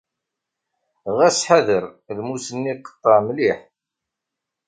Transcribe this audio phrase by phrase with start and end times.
[1.15, 1.83] Ɣas ḥader.
[2.17, 3.59] Lmus-nni iqeṭṭeɛ mliḥ.